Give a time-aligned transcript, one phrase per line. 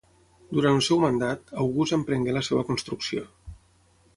[0.57, 3.29] Durant el seu mandat, August emprengué la seva construcció.